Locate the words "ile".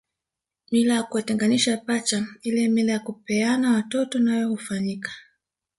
2.41-2.67